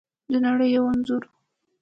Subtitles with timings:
[0.31, 1.23] د نړۍ یو انځور